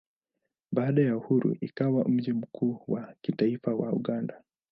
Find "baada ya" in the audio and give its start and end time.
0.71-1.17